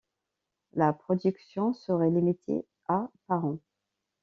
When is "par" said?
3.27-3.45